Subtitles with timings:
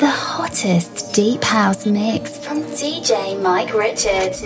[0.00, 4.40] the hottest deep house mix from DJ Mike Richards.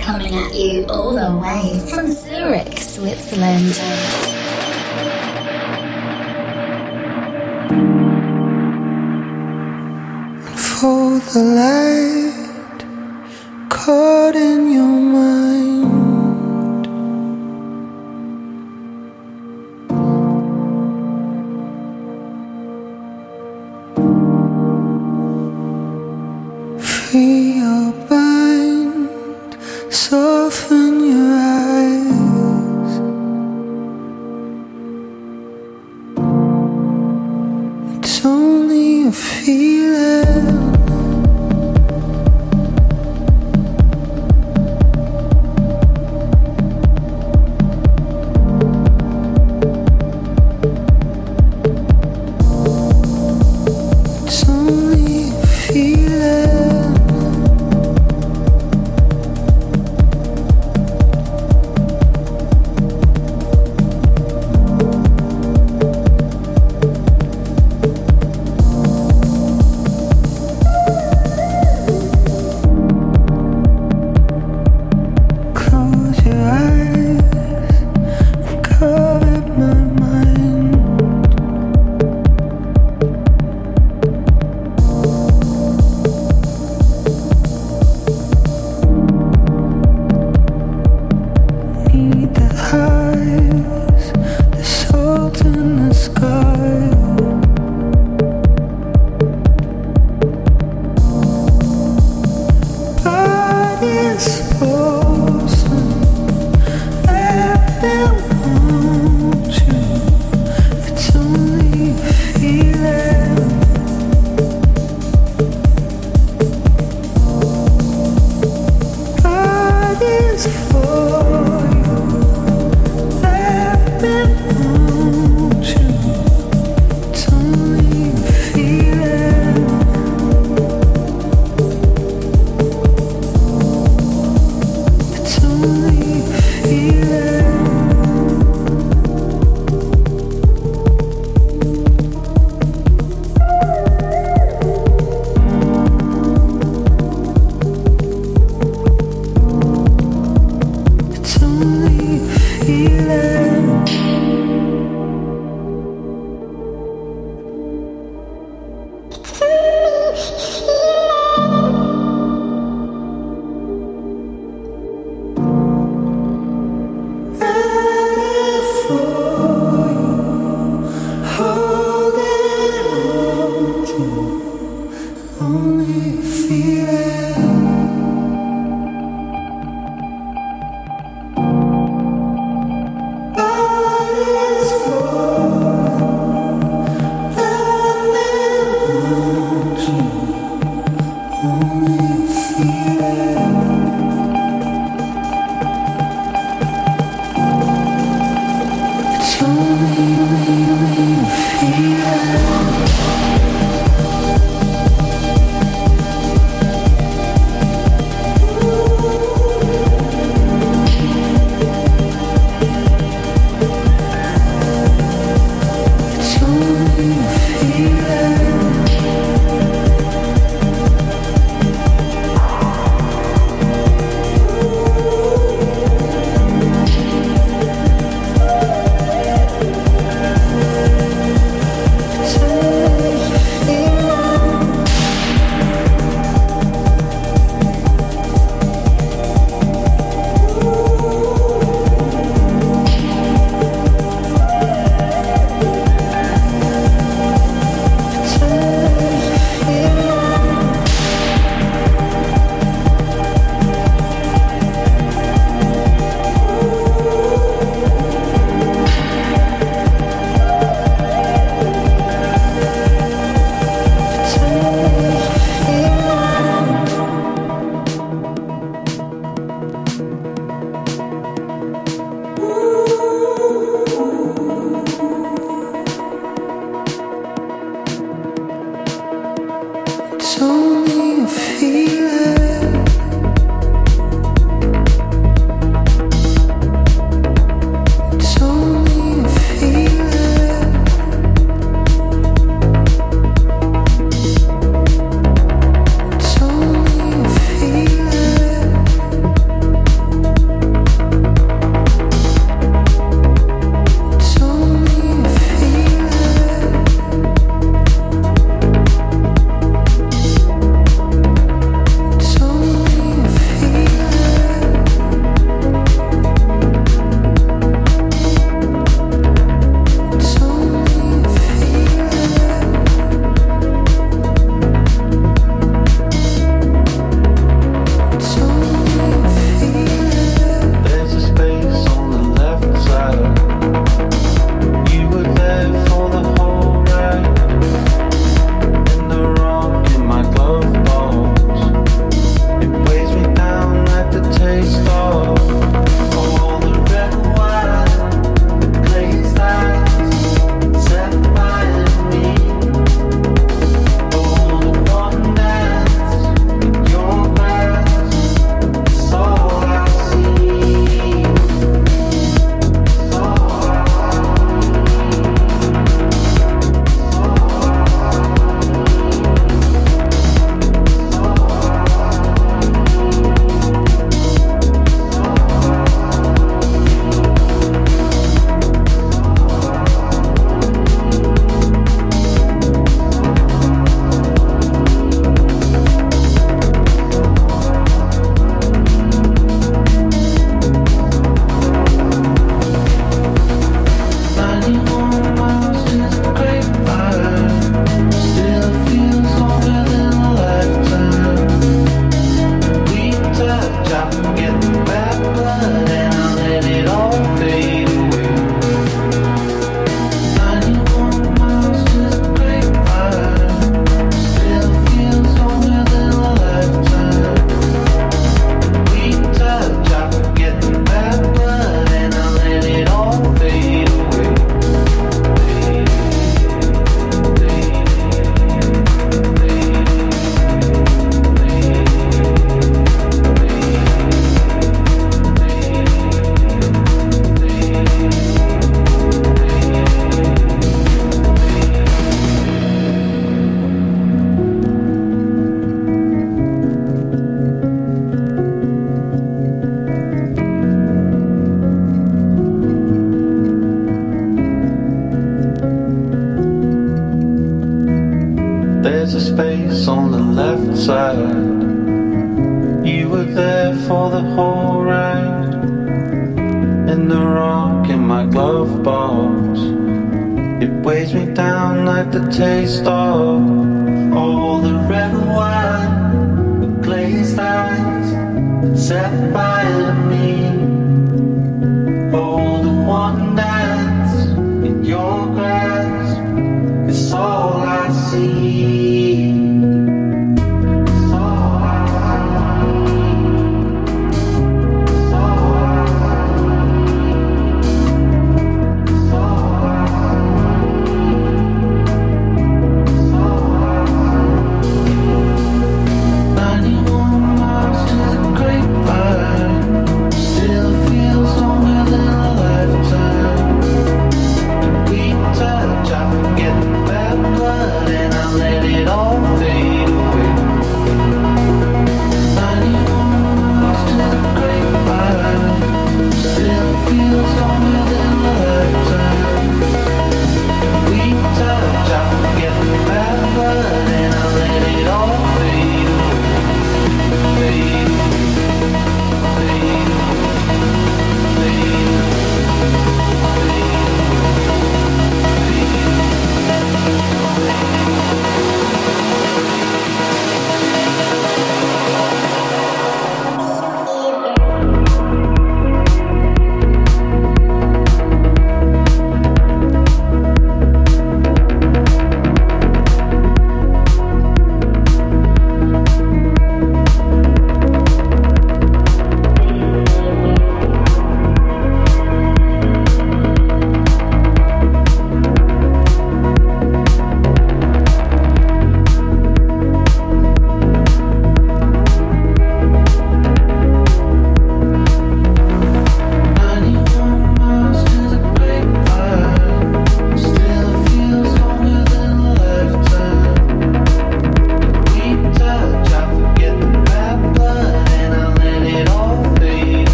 [0.00, 3.74] Coming at you all the way from Zurich, Switzerland.
[10.54, 12.48] For the light
[13.68, 15.01] caught in your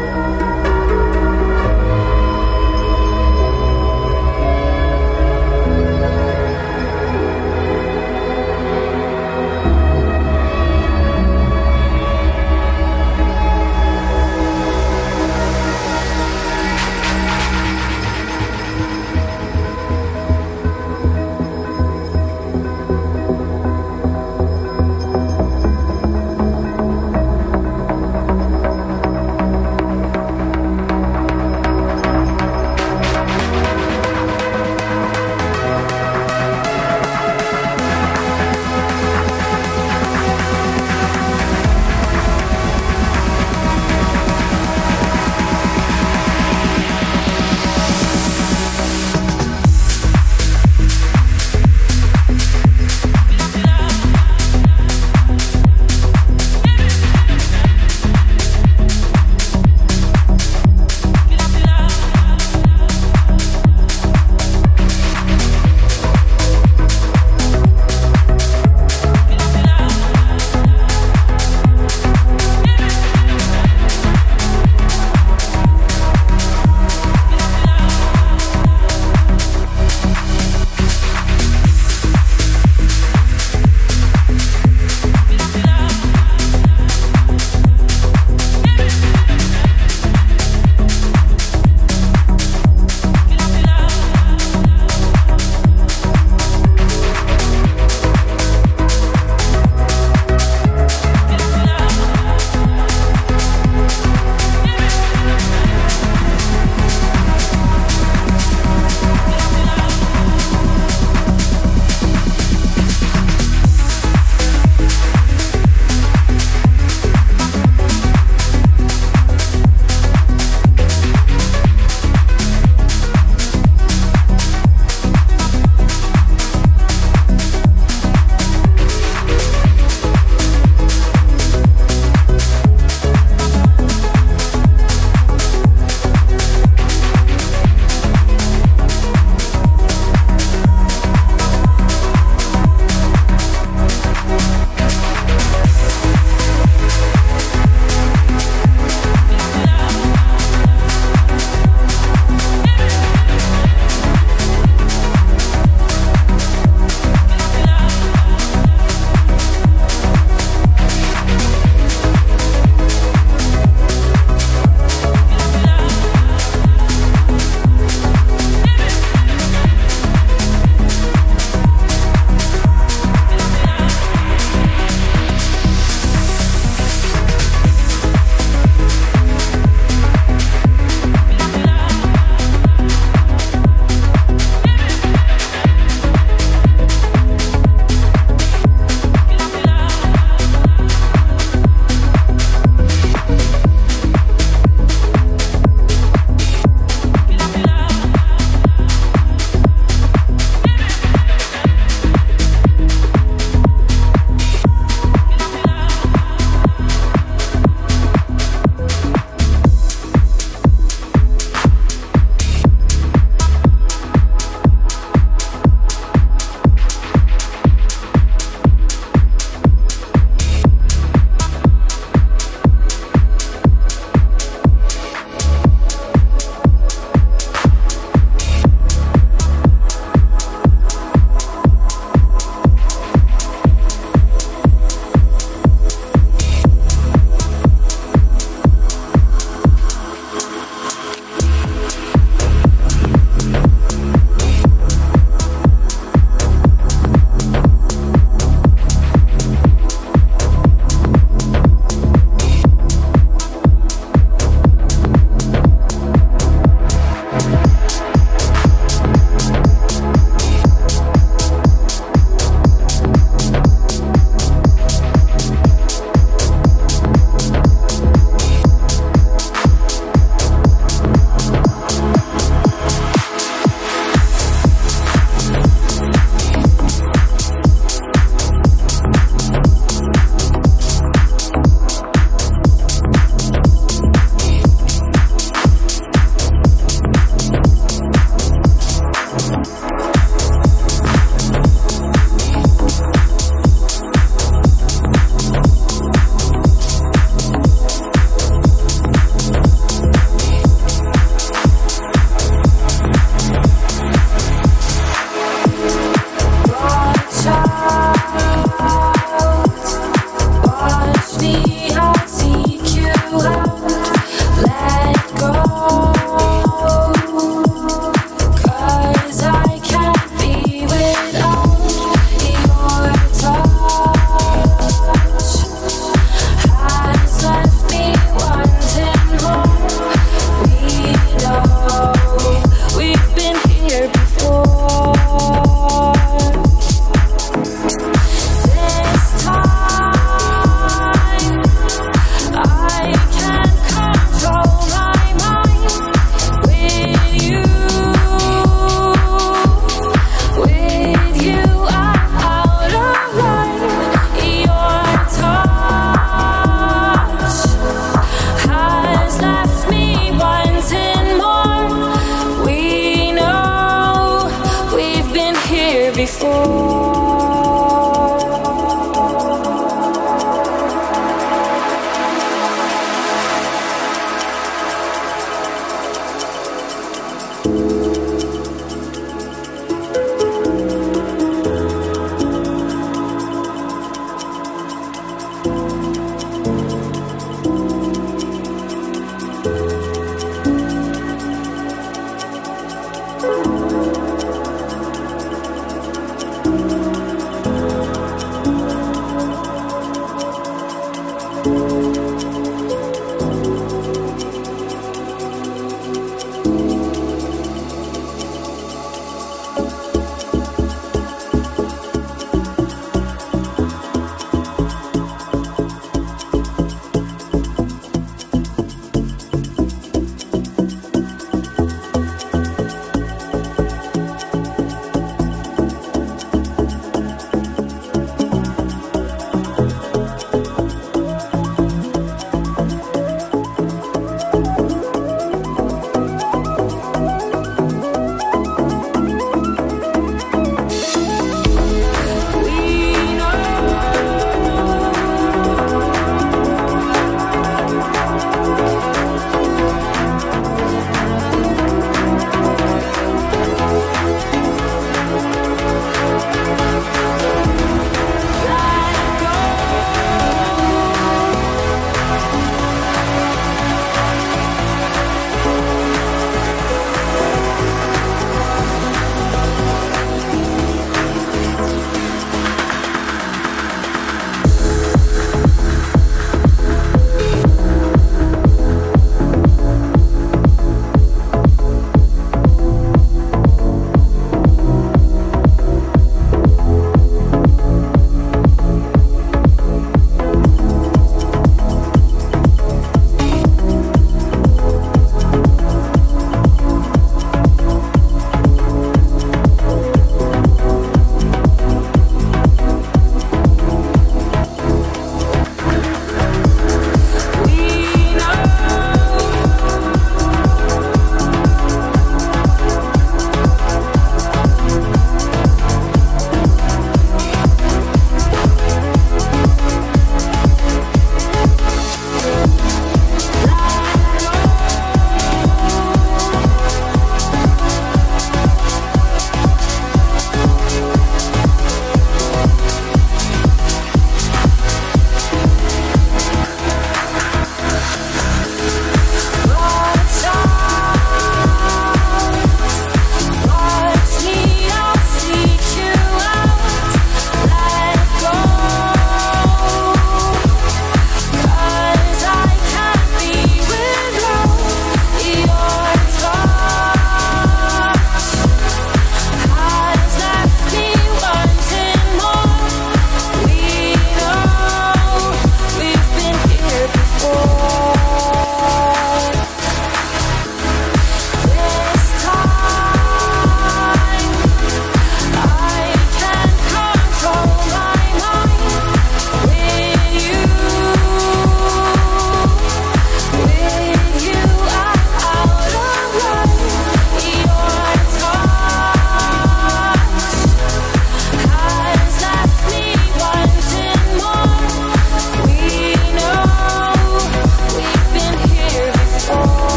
[0.00, 0.39] you.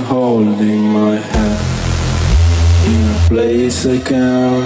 [0.00, 1.60] Holding my hand.
[2.90, 4.57] In a place I can't